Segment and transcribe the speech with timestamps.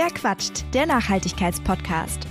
[0.00, 0.64] Wer quatscht?
[0.74, 2.28] Der Nachhaltigkeitspodcast.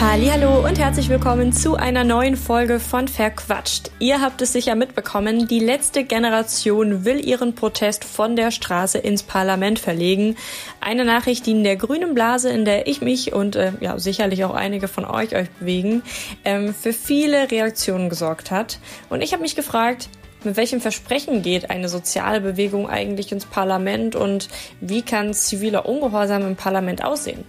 [0.00, 3.90] Hallo und herzlich willkommen zu einer neuen Folge von Verquatscht.
[3.98, 9.22] Ihr habt es sicher mitbekommen, die letzte Generation will ihren Protest von der Straße ins
[9.22, 10.36] Parlament verlegen.
[10.80, 14.44] Eine Nachricht, die in der grünen Blase, in der ich mich und äh, ja sicherlich
[14.44, 16.02] auch einige von euch euch bewegen,
[16.44, 18.80] ähm, für viele Reaktionen gesorgt hat.
[19.08, 20.08] Und ich habe mich gefragt,
[20.44, 24.48] mit welchem Versprechen geht eine soziale Bewegung eigentlich ins Parlament und
[24.80, 27.44] wie kann ziviler Ungehorsam im Parlament aussehen?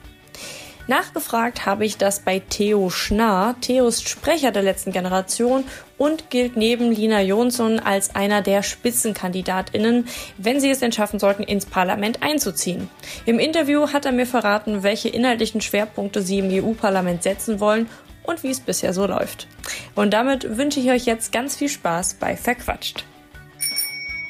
[0.87, 3.55] Nachgefragt habe ich das bei Theo Schnarr.
[3.59, 5.65] Theo ist Sprecher der letzten Generation
[5.97, 11.43] und gilt neben Lina Jonsson als einer der Spitzenkandidatinnen, wenn sie es denn schaffen sollten,
[11.43, 12.89] ins Parlament einzuziehen.
[13.25, 17.87] Im Interview hat er mir verraten, welche inhaltlichen Schwerpunkte sie im EU-Parlament setzen wollen
[18.27, 19.47] und wie es bisher so läuft.
[19.95, 23.05] Und damit wünsche ich euch jetzt ganz viel Spaß bei Verquatscht.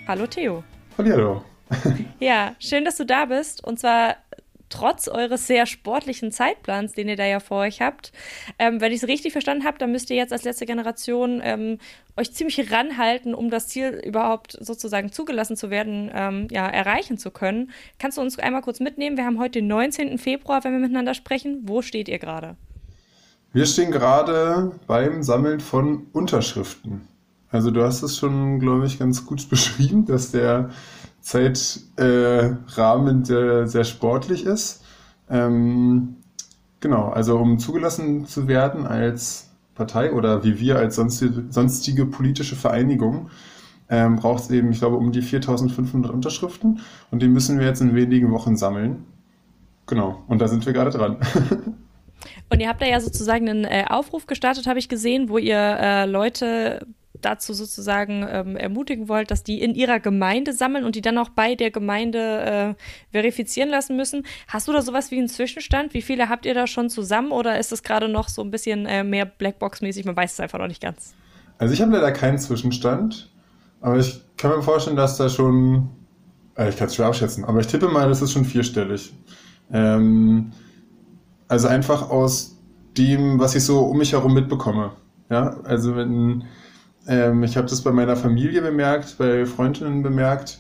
[0.07, 0.63] Hallo Theo.
[0.97, 1.43] Hallo.
[2.19, 3.61] ja, schön, dass du da bist.
[3.63, 4.15] Und zwar
[4.69, 8.11] trotz eures sehr sportlichen Zeitplans, den ihr da ja vor euch habt.
[8.59, 11.79] Ähm, wenn ich es richtig verstanden habe, dann müsst ihr jetzt als letzte Generation ähm,
[12.15, 17.31] euch ziemlich ranhalten, um das Ziel überhaupt sozusagen zugelassen zu werden, ähm, ja, erreichen zu
[17.31, 17.71] können.
[17.99, 19.17] Kannst du uns einmal kurz mitnehmen?
[19.17, 20.17] Wir haben heute den 19.
[20.17, 21.61] Februar, wenn wir miteinander sprechen.
[21.63, 22.55] Wo steht ihr gerade?
[23.57, 27.07] Wir stehen gerade beim Sammeln von Unterschriften.
[27.49, 30.69] Also du hast es schon, glaube ich, ganz gut beschrieben, dass der
[31.21, 34.83] Zeitrahmen äh, sehr sportlich ist.
[35.27, 36.17] Ähm,
[36.81, 42.55] genau, also um zugelassen zu werden als Partei oder wie wir als sonstige, sonstige politische
[42.55, 43.31] Vereinigung,
[43.89, 47.81] ähm, braucht es eben, ich glaube, um die 4500 Unterschriften und die müssen wir jetzt
[47.81, 49.05] in wenigen Wochen sammeln.
[49.87, 51.17] Genau, und da sind wir gerade dran.
[52.49, 55.57] Und ihr habt da ja sozusagen einen äh, Aufruf gestartet, habe ich gesehen, wo ihr
[55.57, 56.85] äh, Leute
[57.21, 61.29] dazu sozusagen ähm, ermutigen wollt, dass die in ihrer Gemeinde sammeln und die dann auch
[61.29, 64.23] bei der Gemeinde äh, verifizieren lassen müssen.
[64.47, 65.93] Hast du da sowas wie einen Zwischenstand?
[65.93, 68.85] Wie viele habt ihr da schon zusammen oder ist es gerade noch so ein bisschen
[68.85, 70.05] äh, mehr Blackbox-mäßig?
[70.05, 71.15] Man weiß es einfach noch nicht ganz.
[71.57, 73.31] Also ich habe leider keinen Zwischenstand,
[73.81, 75.89] aber ich kann mir vorstellen, dass da schon,
[76.55, 79.11] äh, ich kann es schwer abschätzen, aber ich tippe mal, das ist schon vierstellig.
[79.71, 80.51] Ähm,
[81.47, 82.57] also einfach aus
[82.97, 84.91] dem, was ich so um mich herum mitbekomme.
[85.29, 86.45] Ja, also wenn
[87.07, 90.59] ähm, ich habe das bei meiner Familie bemerkt, bei Freundinnen bemerkt,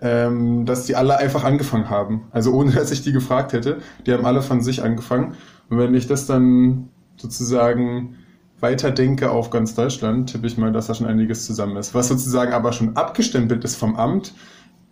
[0.00, 2.22] ähm, dass die alle einfach angefangen haben.
[2.30, 3.78] Also ohne dass ich die gefragt hätte.
[4.06, 5.34] Die haben alle von sich angefangen.
[5.68, 8.16] Und wenn ich das dann sozusagen
[8.60, 11.94] weiterdenke auf ganz Deutschland, tippe ich mal, dass da schon einiges zusammen ist.
[11.94, 14.34] Was sozusagen aber schon abgestempelt ist vom Amt,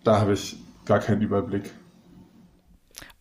[0.03, 1.71] da habe ich gar keinen Überblick.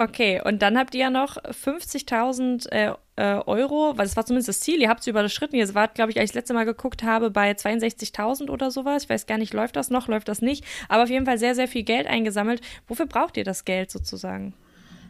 [0.00, 4.48] Okay, und dann habt ihr ja noch 50.000 äh, äh, Euro, weil das war zumindest
[4.48, 5.56] das Ziel, ihr habt es überschritten.
[5.56, 9.02] Ihr wart, glaube ich, als ich das letzte Mal geguckt habe, bei 62.000 oder sowas.
[9.02, 10.64] Ich weiß gar nicht, läuft das noch, läuft das nicht.
[10.88, 12.62] Aber auf jeden Fall sehr, sehr viel Geld eingesammelt.
[12.88, 14.54] Wofür braucht ihr das Geld sozusagen?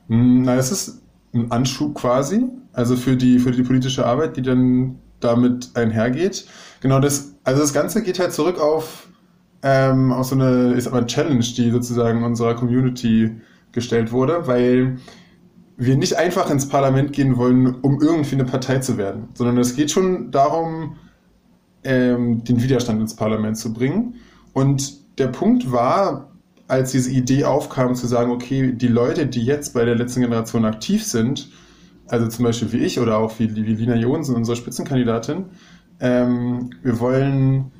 [0.09, 1.03] Hm, na, es ist
[1.35, 6.47] ein Anschub quasi, also für die, für die politische Arbeit, die dann damit einhergeht.
[6.81, 9.07] Genau das, also das Ganze geht halt zurück auf,
[9.63, 13.41] ähm, auf so eine, ist aber Challenge, die sozusagen unserer Community
[13.73, 14.99] gestellt wurde, weil
[15.77, 19.75] wir nicht einfach ins Parlament gehen wollen, um irgendwie eine Partei zu werden, sondern es
[19.75, 20.97] geht schon darum,
[21.85, 24.17] ähm, den Widerstand ins Parlament zu bringen.
[24.53, 26.31] Und der Punkt war,
[26.69, 30.65] als diese Idee aufkam, zu sagen, okay, die Leute, die jetzt bei der letzten Generation
[30.65, 31.51] aktiv sind,
[32.07, 35.47] also zum Beispiel wie ich oder auch wie, wie Lina Jonsen, unsere Spitzenkandidatin,
[36.01, 37.73] ähm, wir wollen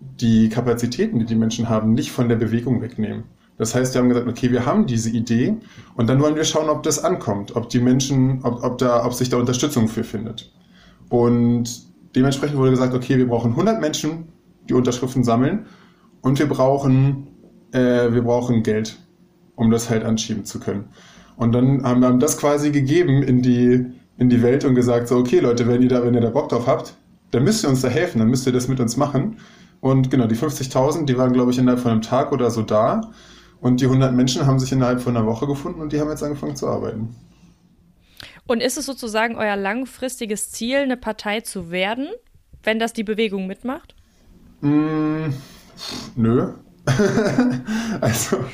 [0.00, 3.24] die Kapazitäten, die die Menschen haben, nicht von der Bewegung wegnehmen.
[3.58, 5.56] Das heißt, wir haben gesagt, okay, wir haben diese Idee
[5.94, 9.14] und dann wollen wir schauen, ob das ankommt, ob die Menschen, ob, ob, da, ob
[9.14, 10.52] sich da Unterstützung für findet.
[11.08, 11.82] Und
[12.14, 14.28] dementsprechend wurde gesagt, okay, wir brauchen 100 Menschen,
[14.68, 15.66] die Unterschriften sammeln
[16.20, 17.28] und wir brauchen,
[17.72, 18.98] äh, wir brauchen Geld,
[19.54, 20.88] um das halt anschieben zu können.
[21.36, 23.86] Und dann haben wir das quasi gegeben in die,
[24.18, 26.48] in die Welt und gesagt, so, okay, Leute, wenn ihr da, wenn ihr da Bock
[26.48, 26.94] drauf habt,
[27.30, 29.36] dann müsst ihr uns da helfen, dann müsst ihr das mit uns machen.
[29.80, 33.12] Und genau, die 50.000, die waren, glaube ich, innerhalb von einem Tag oder so da.
[33.60, 36.22] Und die 100 Menschen haben sich innerhalb von einer Woche gefunden und die haben jetzt
[36.22, 37.14] angefangen zu arbeiten.
[38.46, 42.08] Und ist es sozusagen euer langfristiges Ziel, eine Partei zu werden,
[42.62, 43.94] wenn das die Bewegung mitmacht?
[44.60, 45.30] Mm,
[46.14, 46.52] nö.
[48.00, 48.44] also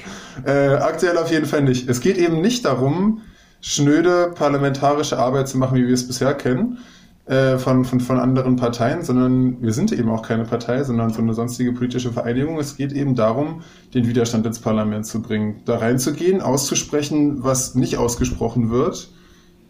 [0.47, 1.89] äh, aktuell auf jeden Fall nicht.
[1.89, 3.21] Es geht eben nicht darum,
[3.61, 6.79] schnöde parlamentarische Arbeit zu machen, wie wir es bisher kennen,
[7.27, 11.23] äh, von, von, von anderen Parteien, sondern wir sind eben auch keine Partei, sondern so
[11.23, 12.59] eine sonstige politische Vereinigung.
[12.59, 13.63] Es geht eben darum,
[13.95, 19.11] den Widerstand ins Parlament zu bringen, da reinzugehen, auszusprechen, was nicht ausgesprochen wird.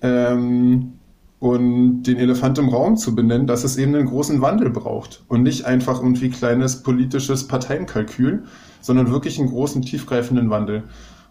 [0.01, 0.95] Ähm,
[1.43, 5.43] und den Elefant im Raum zu benennen, dass es eben einen großen Wandel braucht und
[5.43, 8.45] nicht einfach irgendwie kleines politisches Parteienkalkül,
[8.81, 10.85] sondern wirklich einen großen, tiefgreifenden Wandel.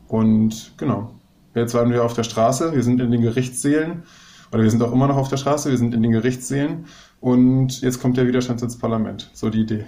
[0.10, 1.16] Und genau,
[1.56, 4.04] jetzt waren wir auf der Straße, wir sind in den Gerichtssälen,
[4.52, 6.86] oder wir sind auch immer noch auf der Straße, wir sind in den Gerichtssälen
[7.20, 9.30] und jetzt kommt der Widerstand ins Parlament.
[9.34, 9.86] So die Idee.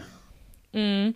[0.73, 1.15] Mhm.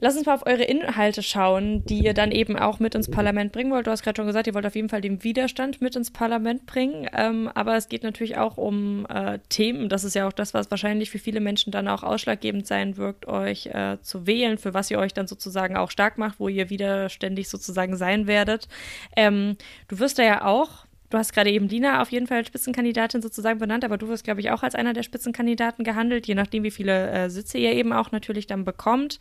[0.00, 3.50] Lass uns mal auf eure Inhalte schauen, die ihr dann eben auch mit ins Parlament
[3.50, 3.88] bringen wollt.
[3.88, 6.66] Du hast gerade schon gesagt, ihr wollt auf jeden Fall den Widerstand mit ins Parlament
[6.66, 7.08] bringen.
[7.12, 9.88] Ähm, aber es geht natürlich auch um äh, Themen.
[9.88, 13.26] Das ist ja auch das, was wahrscheinlich für viele Menschen dann auch ausschlaggebend sein wirkt,
[13.26, 16.70] euch äh, zu wählen, für was ihr euch dann sozusagen auch stark macht, wo ihr
[16.70, 18.68] widerständig sozusagen sein werdet.
[19.16, 19.56] Ähm,
[19.88, 23.22] du wirst da ja auch Du hast gerade eben Lina auf jeden Fall als Spitzenkandidatin
[23.22, 26.64] sozusagen benannt, aber du wirst, glaube ich, auch als einer der Spitzenkandidaten gehandelt, je nachdem,
[26.64, 29.18] wie viele äh, Sitze ihr eben auch natürlich dann bekommt.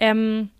[0.00, 0.50] Ähm,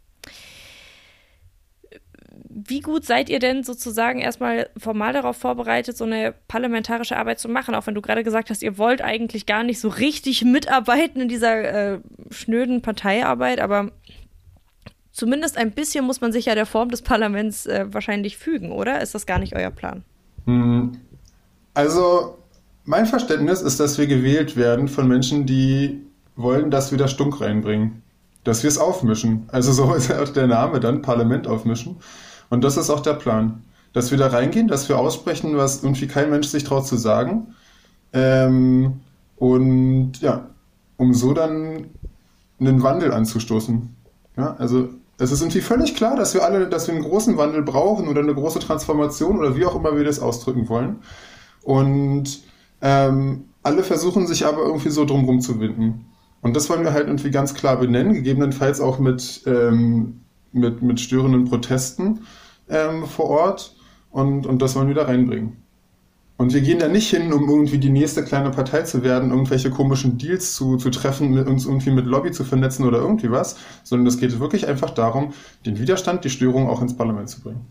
[2.51, 7.49] wie gut seid ihr denn sozusagen erstmal formal darauf vorbereitet, so eine parlamentarische Arbeit zu
[7.49, 7.75] machen?
[7.75, 11.29] Auch wenn du gerade gesagt hast, ihr wollt eigentlich gar nicht so richtig mitarbeiten in
[11.29, 13.91] dieser äh, schnöden Parteiarbeit, aber
[15.11, 19.01] zumindest ein bisschen muss man sich ja der Form des Parlaments äh, wahrscheinlich fügen, oder?
[19.01, 20.05] Ist das gar nicht euer Plan?
[20.49, 20.93] Hm.
[21.75, 22.39] Also,
[22.87, 26.03] mein Verständnis ist, dass wir gewählt werden von Menschen, die
[26.37, 28.03] wollen, dass wir da Stunk reinbringen.
[28.45, 29.45] Dass wir es aufmischen.
[29.49, 31.97] Also so ist auch der Name dann, Parlament aufmischen.
[32.49, 33.63] Und das ist auch der Plan.
[33.93, 37.55] Dass wir da reingehen, dass wir aussprechen, was irgendwie kein Mensch sich traut zu sagen.
[38.15, 39.01] Ähm,
[39.37, 40.49] und ja,
[40.97, 41.91] um so dann
[42.59, 43.95] einen Wandel anzustoßen.
[44.39, 47.63] Ja, also es ist irgendwie völlig klar, dass wir alle, dass wir einen großen Wandel
[47.63, 51.01] brauchen oder eine große Transformation oder wie auch immer wir das ausdrücken wollen.
[51.63, 52.43] Und
[52.81, 56.07] ähm, alle versuchen sich aber irgendwie so drumherum zu winden.
[56.41, 60.21] Und das wollen wir halt irgendwie ganz klar benennen, gegebenenfalls auch mit, ähm,
[60.53, 62.21] mit, mit störenden Protesten
[62.69, 63.77] ähm, vor Ort.
[64.11, 65.57] Und, und das wollen wir da reinbringen.
[66.39, 69.71] Und wir gehen da nicht hin, um irgendwie die nächste kleine Partei zu werden, irgendwelche
[69.71, 74.07] komischen Deals zu, zu treffen, uns irgendwie mit Lobby zu vernetzen oder irgendwie was, sondern
[74.07, 75.35] es geht wirklich einfach darum,
[75.67, 77.67] den Widerstand, die Störung auch ins Parlament zu bringen.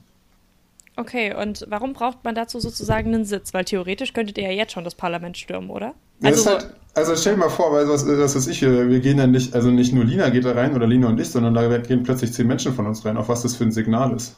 [0.97, 3.53] Okay, und warum braucht man dazu sozusagen einen Sitz?
[3.53, 5.93] Weil theoretisch könntet ihr ja jetzt schon das Parlament stürmen, oder?
[6.21, 9.31] Also, halt, also stell dir mal vor, weil was, was ist ich, wir gehen dann
[9.31, 12.03] nicht, also nicht nur Lina geht da rein oder Lina und ich, sondern da gehen
[12.03, 14.35] plötzlich zehn Menschen von uns rein, auf was das für ein Signal ist.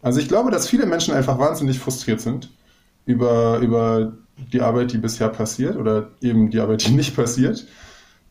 [0.00, 2.48] Also ich glaube, dass viele Menschen einfach wahnsinnig frustriert sind
[3.06, 4.12] über, über
[4.52, 7.66] die Arbeit, die bisher passiert oder eben die Arbeit, die nicht passiert.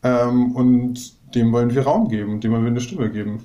[0.02, 3.44] Ähm, und dem wollen wir Raum geben, dem wollen wir eine Stimme geben.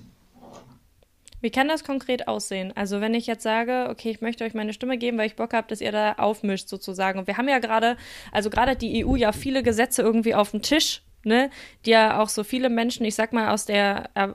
[1.39, 2.73] Wie kann das konkret aussehen?
[2.75, 5.53] Also wenn ich jetzt sage, okay, ich möchte euch meine Stimme geben, weil ich Bock
[5.53, 7.19] habe, dass ihr da aufmischt sozusagen.
[7.19, 7.95] Und wir haben ja gerade,
[8.31, 11.51] also gerade die EU ja viele Gesetze irgendwie auf dem Tisch, ne,
[11.85, 14.29] die ja auch so viele Menschen, ich sag mal aus der äh,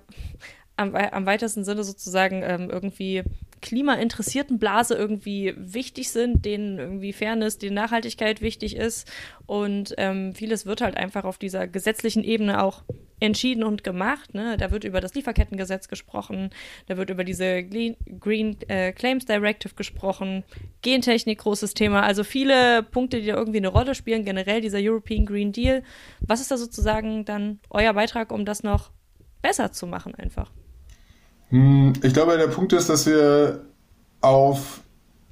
[0.82, 3.23] am, am weitesten Sinne sozusagen ähm, irgendwie
[3.62, 9.11] klimainteressierten Blase irgendwie wichtig sind, denen irgendwie Fairness, die Nachhaltigkeit wichtig ist.
[9.46, 12.82] Und ähm, vieles wird halt einfach auf dieser gesetzlichen Ebene auch
[13.23, 14.34] entschieden und gemacht.
[14.34, 14.56] Ne?
[14.56, 16.50] Da wird über das Lieferkettengesetz gesprochen,
[16.87, 20.43] da wird über diese Green äh, Claims Directive gesprochen,
[20.82, 22.02] Gentechnik, großes Thema.
[22.02, 25.85] Also viele Punkte, die da irgendwie eine Rolle spielen, generell dieser European Green Deal.
[26.20, 28.90] Was ist da sozusagen dann euer Beitrag, um das noch
[29.40, 30.50] besser zu machen einfach?
[31.52, 33.60] Hm, ich glaube, der Punkt ist, dass wir
[34.22, 34.81] auf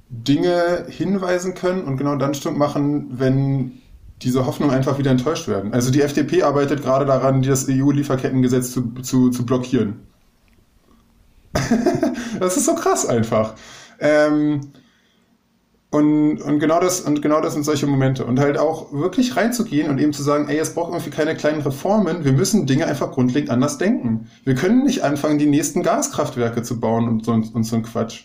[0.09, 3.81] Dinge hinweisen können und genau dann Stück machen, wenn
[4.21, 5.73] diese Hoffnungen einfach wieder enttäuscht werden.
[5.73, 9.95] Also die FDP arbeitet gerade daran, das EU-Lieferkettengesetz zu, zu, zu blockieren.
[12.39, 13.55] das ist so krass einfach.
[13.99, 14.61] Ähm,
[15.91, 18.25] und, und, genau das, und genau das sind solche Momente.
[18.25, 21.61] Und halt auch wirklich reinzugehen und eben zu sagen, ey, es braucht irgendwie keine kleinen
[21.61, 24.29] Reformen, wir müssen Dinge einfach grundlegend anders denken.
[24.45, 28.23] Wir können nicht anfangen, die nächsten Gaskraftwerke zu bauen und so, und so ein Quatsch.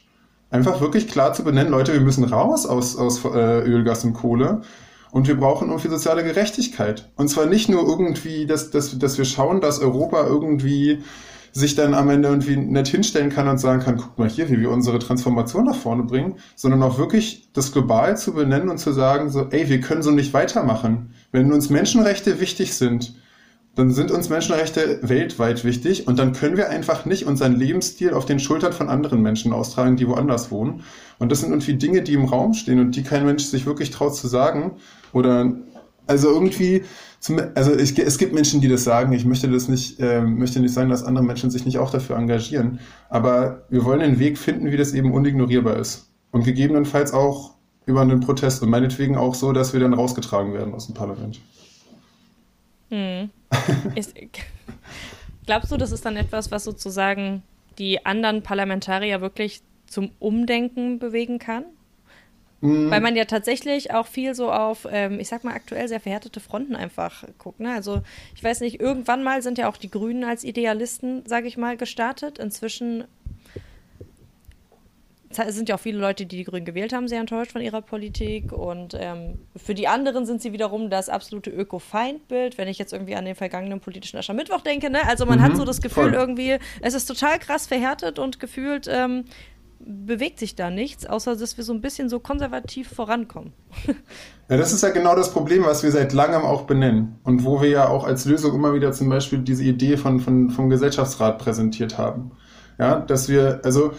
[0.49, 4.13] Einfach wirklich klar zu benennen, Leute, wir müssen raus aus, aus äh, Öl, Gas und
[4.13, 4.63] Kohle.
[5.11, 7.11] Und wir brauchen irgendwie soziale Gerechtigkeit.
[7.17, 11.03] Und zwar nicht nur irgendwie, dass, dass, dass wir schauen, dass Europa irgendwie
[11.57, 14.61] sich dann am Ende irgendwie nett hinstellen kann und sagen kann, guck mal hier, wie
[14.61, 18.93] wir unsere Transformation nach vorne bringen, sondern auch wirklich das global zu benennen und zu
[18.93, 21.15] sagen, so, ey, wir können so nicht weitermachen.
[21.33, 23.15] Wenn uns Menschenrechte wichtig sind,
[23.75, 28.27] dann sind uns Menschenrechte weltweit wichtig und dann können wir einfach nicht unseren Lebensstil auf
[28.27, 30.83] den Schultern von anderen Menschen austragen, die woanders wohnen.
[31.19, 33.91] Und das sind irgendwie Dinge, die im Raum stehen und die kein Mensch sich wirklich
[33.91, 34.73] traut zu sagen.
[35.13, 35.55] Oder
[36.07, 36.85] also irgendwie
[37.21, 39.13] zum, also ich, es gibt Menschen, die das sagen.
[39.13, 42.17] Ich möchte das nicht, äh, möchte nicht sagen, dass andere Menschen sich nicht auch dafür
[42.17, 42.79] engagieren.
[43.09, 46.11] Aber wir wollen einen Weg finden, wie das eben unignorierbar ist.
[46.31, 47.55] Und gegebenenfalls auch
[47.87, 51.41] über einen Protest und meinetwegen auch so, dass wir dann rausgetragen werden aus dem Parlament.
[52.91, 53.31] Hm.
[53.95, 54.15] ist,
[55.47, 57.43] glaubst du, das ist dann etwas, was sozusagen
[57.79, 61.65] die anderen Parlamentarier wirklich zum Umdenken bewegen kann?
[62.61, 62.91] Mhm.
[62.91, 66.41] Weil man ja tatsächlich auch viel so auf, ähm, ich sag mal, aktuell sehr verhärtete
[66.41, 67.61] Fronten einfach guckt.
[67.61, 67.73] Ne?
[67.73, 68.03] Also
[68.35, 71.77] ich weiß nicht, irgendwann mal sind ja auch die Grünen als Idealisten, sage ich mal,
[71.77, 72.39] gestartet.
[72.39, 73.05] Inzwischen
[75.49, 78.53] sind ja auch viele Leute, die die Grünen gewählt haben, sehr enttäuscht von ihrer Politik.
[78.53, 83.17] Und ähm, für die anderen sind sie wiederum das absolute Öko-Feindbild, wenn ich jetzt irgendwie
[83.17, 84.89] an den vergangenen politischen Aschermittwoch denke.
[84.89, 85.07] Ne?
[85.07, 86.15] Also man mhm, hat so das Gefühl voll.
[86.15, 89.25] irgendwie, es ist total krass verhärtet und gefühlt ähm,
[89.87, 93.53] bewegt sich da nichts, außer dass wir so ein bisschen so konservativ vorankommen.
[94.49, 97.61] Ja, das ist ja genau das Problem, was wir seit langem auch benennen und wo
[97.61, 101.39] wir ja auch als Lösung immer wieder zum Beispiel diese Idee von, von, vom Gesellschaftsrat
[101.39, 102.31] präsentiert haben.
[102.79, 103.93] Ja, dass wir, also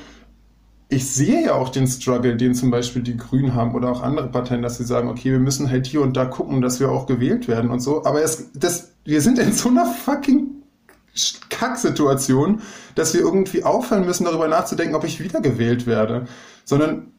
[0.89, 4.29] ich sehe ja auch den Struggle, den zum Beispiel die Grünen haben oder auch andere
[4.29, 7.07] Parteien, dass sie sagen, okay, wir müssen halt hier und da gucken, dass wir auch
[7.07, 8.05] gewählt werden und so.
[8.05, 10.47] Aber es, das, wir sind in so einer fucking
[11.49, 12.61] Kacksituation,
[12.95, 16.25] dass wir irgendwie aufhören müssen, darüber nachzudenken, ob ich wiedergewählt werde.
[16.65, 17.11] Sondern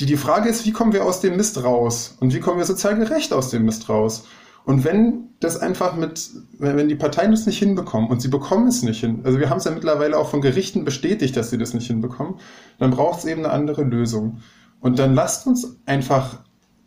[0.00, 2.16] die, die Frage ist, wie kommen wir aus dem Mist raus?
[2.20, 4.24] Und wie kommen wir sozial gerecht aus dem Mist raus?
[4.64, 8.82] Und wenn das einfach mit, wenn die Parteien das nicht hinbekommen und sie bekommen es
[8.82, 11.74] nicht hin, also wir haben es ja mittlerweile auch von Gerichten bestätigt, dass sie das
[11.74, 12.34] nicht hinbekommen,
[12.78, 14.40] dann braucht es eben eine andere Lösung.
[14.80, 16.38] Und dann lasst uns einfach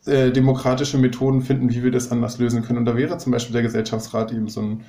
[0.06, 2.80] äh, demokratische Methoden finden, wie wir das anders lösen können.
[2.80, 4.86] Und da wäre zum Beispiel der Gesellschaftsrat eben so ein,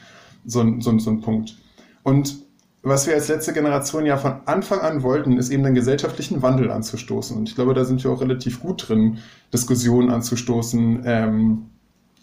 [0.46, 1.56] so ein, so ein, so ein Punkt.
[2.02, 2.46] Und
[2.82, 6.70] was wir als letzte Generation ja von Anfang an wollten, ist eben den gesellschaftlichen Wandel
[6.70, 7.36] anzustoßen.
[7.36, 9.18] Und ich glaube, da sind wir auch relativ gut drin,
[9.52, 11.66] Diskussionen anzustoßen ähm,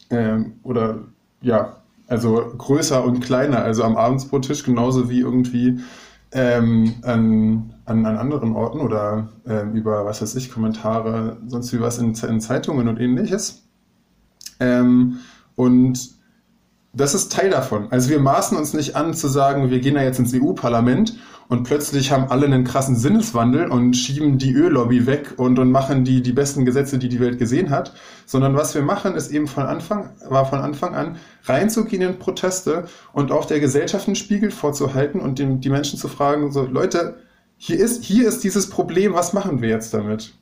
[0.09, 0.99] ähm, oder
[1.41, 1.77] ja,
[2.07, 5.79] also größer und kleiner, also am Abendsbrottisch genauso wie irgendwie
[6.31, 11.81] ähm, an, an, an anderen Orten oder ähm, über, was weiß ich, Kommentare, sonst wie
[11.81, 13.63] was in, in Zeitungen und ähnliches.
[14.59, 15.19] Ähm,
[15.55, 16.22] und
[16.95, 17.87] das ist Teil davon.
[17.91, 21.63] Also wir maßen uns nicht an zu sagen, wir gehen da jetzt ins EU-Parlament und
[21.63, 26.21] plötzlich haben alle einen krassen Sinneswandel und schieben die Öllobby weg und, und machen die,
[26.21, 27.93] die besten Gesetze, die die Welt gesehen hat,
[28.27, 32.87] sondern was wir machen, ist eben von Anfang, war von Anfang an reinzugehen in Proteste
[33.11, 37.17] und auch der Gesellschaft einen Spiegel vorzuhalten und dem, die Menschen zu fragen, so Leute,
[37.57, 40.35] hier ist, hier ist dieses Problem, was machen wir jetzt damit?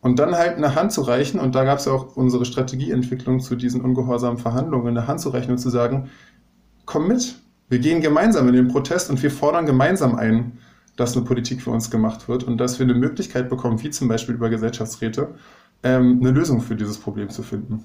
[0.00, 3.40] Und dann halt eine Hand zu reichen, und da gab es ja auch unsere Strategieentwicklung
[3.40, 6.10] zu diesen ungehorsamen Verhandlungen, eine Hand zu reichen und zu sagen,
[6.86, 7.36] komm mit,
[7.68, 10.58] wir gehen gemeinsam in den Protest und wir fordern gemeinsam ein,
[10.96, 14.08] dass eine Politik für uns gemacht wird und dass wir eine Möglichkeit bekommen, wie zum
[14.08, 15.28] Beispiel über Gesellschaftsräte,
[15.82, 17.84] ähm, eine Lösung für dieses Problem zu finden.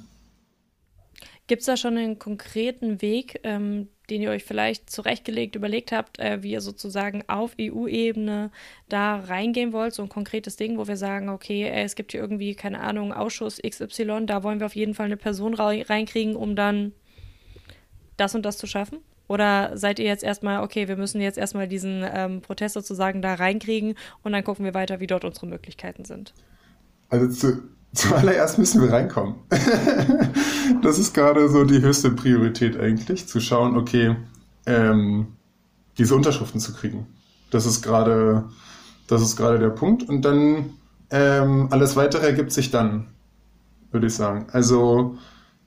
[1.47, 6.19] Gibt es da schon einen konkreten Weg, ähm, den ihr euch vielleicht zurechtgelegt, überlegt habt,
[6.19, 8.51] äh, wie ihr sozusagen auf EU-Ebene
[8.89, 9.93] da reingehen wollt?
[9.93, 13.13] So ein konkretes Ding, wo wir sagen, okay, äh, es gibt hier irgendwie, keine Ahnung,
[13.13, 16.93] Ausschuss XY, da wollen wir auf jeden Fall eine Person reinkriegen, um dann
[18.17, 18.99] das und das zu schaffen?
[19.27, 23.33] Oder seid ihr jetzt erstmal, okay, wir müssen jetzt erstmal diesen ähm, Protest sozusagen da
[23.35, 26.33] reinkriegen und dann gucken wir weiter, wie dort unsere Möglichkeiten sind?
[27.09, 27.63] Also zu,
[27.95, 29.35] Zuallererst müssen wir reinkommen.
[30.81, 34.15] das ist gerade so die höchste Priorität eigentlich, zu schauen, okay,
[34.65, 35.27] ähm,
[35.97, 37.07] diese Unterschriften zu kriegen.
[37.51, 38.43] Das ist gerade,
[39.07, 40.07] das ist gerade der Punkt.
[40.09, 40.71] Und dann
[41.09, 43.07] ähm, alles weitere ergibt sich dann,
[43.91, 44.47] würde ich sagen.
[44.51, 45.17] Also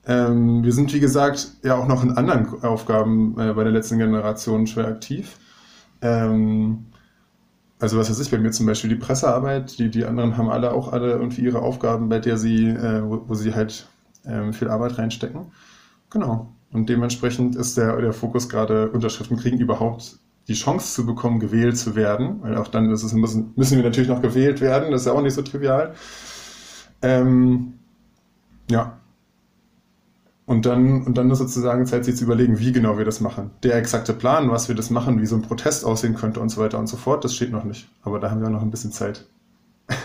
[0.05, 3.97] ähm, wir sind, wie gesagt, ja auch noch in anderen Aufgaben äh, bei der letzten
[3.97, 5.37] Generation schwer aktiv.
[6.01, 6.85] Ähm,
[7.79, 10.73] also was weiß ich, bei mir zum Beispiel die Pressearbeit, die, die anderen haben alle
[10.73, 13.87] auch alle irgendwie ihre Aufgaben, bei der sie, äh, wo, wo, sie halt
[14.25, 15.51] ähm, viel Arbeit reinstecken.
[16.09, 16.53] Genau.
[16.71, 21.77] Und dementsprechend ist der, der Fokus gerade Unterschriften kriegen, überhaupt die Chance zu bekommen, gewählt
[21.77, 22.41] zu werden.
[22.41, 25.13] Weil auch dann ist es, müssen, müssen wir natürlich noch gewählt werden, das ist ja
[25.13, 25.93] auch nicht so trivial.
[27.01, 27.75] Ähm,
[28.69, 28.99] ja,
[30.49, 33.51] und dann, und dann ist sozusagen Zeit, sich zu überlegen, wie genau wir das machen.
[33.61, 36.59] Der exakte Plan, was wir das machen, wie so ein Protest aussehen könnte und so
[36.59, 37.87] weiter und so fort, das steht noch nicht.
[38.01, 39.27] Aber da haben wir noch ein bisschen Zeit.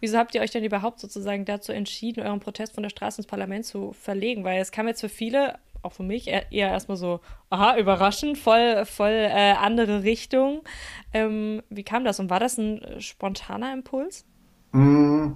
[0.00, 3.26] Wieso habt ihr euch denn überhaupt sozusagen dazu entschieden, euren Protest von der Straße ins
[3.26, 4.44] Parlament zu verlegen?
[4.44, 7.18] Weil es kam jetzt für viele, auch für mich, eher, erstmal so,
[7.50, 10.60] aha, überraschend, voll, voll äh, andere Richtung.
[11.12, 14.24] Ähm, wie kam das und war das ein spontaner Impuls?
[14.70, 15.30] Mm,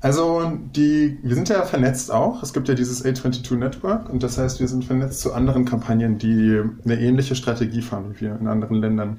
[0.00, 2.42] also die, wir sind ja vernetzt auch.
[2.42, 6.18] Es gibt ja dieses A22 Network und das heißt, wir sind vernetzt zu anderen Kampagnen,
[6.18, 9.18] die eine ähnliche Strategie fahren wie wir in anderen Ländern.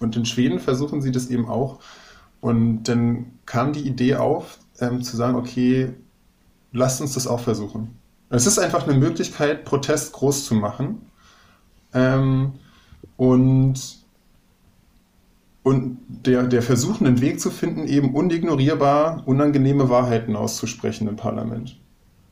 [0.00, 1.80] Und in Schweden versuchen sie das eben auch.
[2.40, 5.94] Und dann kam die Idee auf, ähm, zu sagen, okay,
[6.72, 7.96] lasst uns das auch versuchen.
[8.28, 11.00] Es ist einfach eine Möglichkeit, Protest groß zu machen.
[11.94, 12.52] Ähm,
[13.16, 14.05] und
[15.66, 21.76] und der, der Versuch, einen Weg zu finden, eben unignorierbar unangenehme Wahrheiten auszusprechen im Parlament.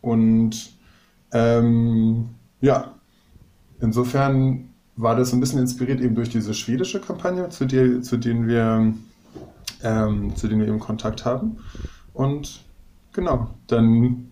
[0.00, 0.76] Und
[1.33, 2.29] ähm,
[2.61, 2.95] ja,
[3.81, 8.47] insofern war das ein bisschen inspiriert eben durch diese schwedische Kampagne, zu, der, zu denen
[8.47, 8.95] wir
[9.83, 11.57] ähm, zu denen wir eben Kontakt haben.
[12.12, 12.62] Und
[13.14, 14.29] genau, dann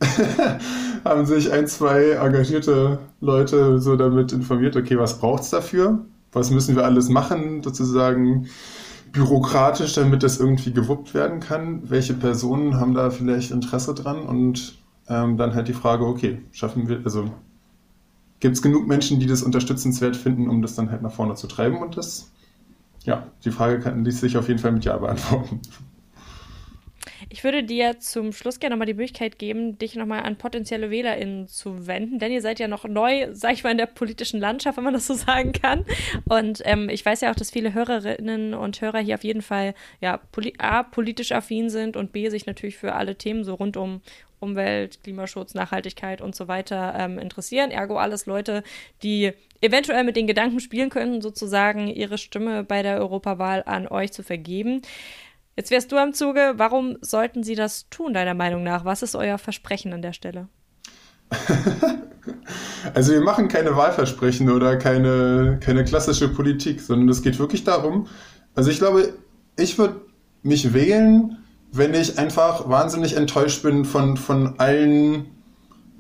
[1.05, 6.07] haben sich ein, zwei engagierte Leute so damit informiert, okay, was braucht es dafür?
[6.31, 8.47] Was müssen wir alles machen, sozusagen
[9.13, 11.91] bürokratisch, damit das irgendwie gewuppt werden kann?
[11.91, 14.23] Welche Personen haben da vielleicht Interesse dran?
[14.23, 14.79] Und
[15.09, 17.31] ähm, dann halt die Frage, okay, schaffen wir, also
[18.41, 21.47] gibt es genug Menschen, die das unterstützenswert finden, um das dann halt nach vorne zu
[21.47, 21.81] treiben?
[21.81, 22.31] Und das,
[23.05, 25.61] ja, die Frage kann, ließ sich auf jeden Fall mit Ja beantworten.
[27.29, 31.49] Ich würde dir zum Schluss gerne nochmal die Möglichkeit geben, dich nochmal an potenzielle WählerInnen
[31.49, 34.77] zu wenden, denn ihr seid ja noch neu, sag ich mal, in der politischen Landschaft,
[34.77, 35.85] wenn man das so sagen kann.
[36.29, 39.75] Und ähm, ich weiß ja auch, dass viele Hörerinnen und Hörer hier auf jeden Fall
[40.01, 43.77] ja poli A, politisch affin sind und B, sich natürlich für alle Themen so rund
[43.77, 44.01] um
[44.43, 47.71] Umwelt, Klimaschutz, Nachhaltigkeit und so weiter ähm, interessieren.
[47.71, 48.65] Ergo alles Leute,
[49.03, 54.13] die eventuell mit den Gedanken spielen können, sozusagen ihre Stimme bei der Europawahl an euch
[54.13, 54.83] zu vergeben.
[55.57, 56.55] Jetzt wärst du am Zuge.
[56.57, 58.85] Warum sollten sie das tun, deiner Meinung nach?
[58.85, 60.49] Was ist euer Versprechen an der Stelle?
[62.95, 68.07] also wir machen keine Wahlversprechen oder keine, keine klassische Politik, sondern es geht wirklich darum,
[68.55, 69.15] also ich glaube,
[69.57, 70.03] ich würde
[70.43, 71.39] mich wählen,
[71.73, 75.27] wenn ich einfach wahnsinnig enttäuscht bin von, von allen,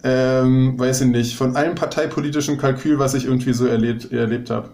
[0.05, 4.71] ähm, weiß ich nicht, von allen parteipolitischen Kalkül, was ich irgendwie so erlebt, erlebt habe.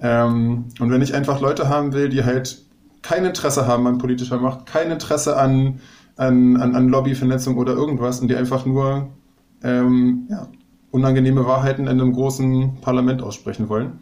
[0.00, 2.62] Ähm, und wenn ich einfach Leute haben will, die halt
[3.02, 5.80] kein Interesse haben an politischer Macht, kein Interesse an,
[6.16, 9.10] an, an, an Lobbyvernetzung oder irgendwas und die einfach nur
[9.62, 10.48] ähm, ja,
[10.90, 14.00] unangenehme Wahrheiten in einem großen Parlament aussprechen wollen,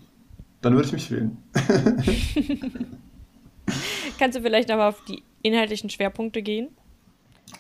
[0.61, 1.39] dann würde ich mich wählen.
[4.19, 6.69] Kannst du vielleicht nochmal auf die inhaltlichen Schwerpunkte gehen?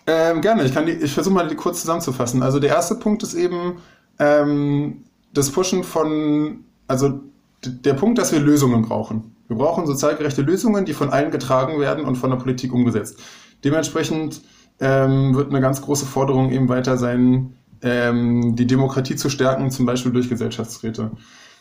[0.06, 2.42] Ähm, gerne, ich, ich versuche mal die kurz zusammenzufassen.
[2.42, 3.78] Also der erste Punkt ist eben
[4.18, 7.20] ähm, das Pushen von, also
[7.64, 9.34] der Punkt, dass wir Lösungen brauchen.
[9.50, 13.18] Wir brauchen sozialgerechte Lösungen, die von allen getragen werden und von der Politik umgesetzt.
[13.64, 14.42] Dementsprechend
[14.78, 19.86] ähm, wird eine ganz große Forderung eben weiter sein, ähm, die Demokratie zu stärken, zum
[19.86, 21.10] Beispiel durch Gesellschaftsräte.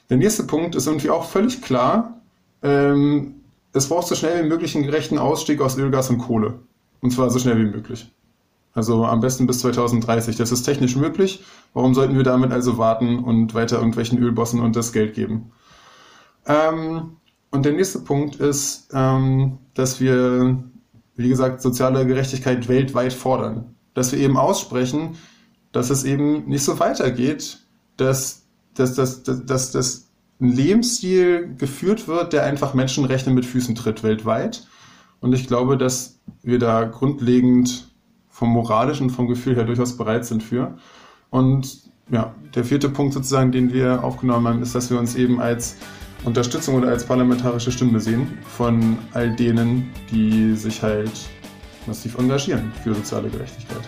[0.08, 2.22] Der nächste Punkt ist irgendwie auch völlig klar.
[2.62, 3.41] Ähm,
[3.74, 6.59] es braucht so schnell wie möglich einen gerechten Ausstieg aus Öl, Gas und Kohle.
[7.01, 8.11] Und zwar so schnell wie möglich.
[8.75, 10.35] Also am besten bis 2030.
[10.35, 11.44] Das ist technisch möglich.
[11.74, 15.51] Warum sollten wir damit also warten und weiter irgendwelchen Ölbossen und das Geld geben?
[16.46, 17.18] Ähm,
[17.51, 20.64] und der nächste Punkt ist, ähm, dass wir,
[21.16, 23.75] wie gesagt, soziale Gerechtigkeit weltweit fordern.
[23.94, 25.16] Dass wir eben aussprechen,
[25.72, 27.59] dass es eben nicht so weitergeht,
[27.98, 28.44] dass,
[28.75, 30.09] dass, dass, dass, dass, dass
[30.40, 34.68] ein Lebensstil geführt wird, der einfach Menschenrechte mit Füßen tritt weltweit.
[35.20, 37.90] Und ich glaube, dass wir da grundlegend
[38.29, 40.77] vom moralischen, vom Gefühl her durchaus bereit sind für.
[41.29, 45.42] Und ja, der vierte Punkt sozusagen, den wir aufgenommen haben, ist, dass wir uns eben
[45.42, 45.75] als
[46.25, 51.12] Unterstützung oder als parlamentarische Stimme sehen von all denen, die sich halt
[51.86, 53.82] massiv engagieren für soziale Gerechtigkeit.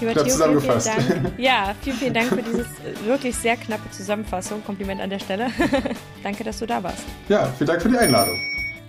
[0.00, 0.88] Lieber Theo, zusammengefasst.
[0.88, 1.34] Vielen, vielen Dank.
[1.38, 2.66] Ja, vielen, vielen Dank für diese
[3.06, 4.64] wirklich sehr knappe Zusammenfassung.
[4.64, 5.48] Kompliment an der Stelle.
[6.22, 7.04] Danke, dass du da warst.
[7.28, 8.38] Ja, vielen Dank für die Einladung.